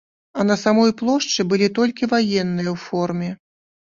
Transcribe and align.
А 0.37 0.45
на 0.51 0.55
самой 0.61 0.93
плошчы 1.01 1.45
былі 1.51 1.67
толькі 1.79 2.09
ваенныя 2.13 2.69
ў 2.71 2.75
форме. 2.87 3.29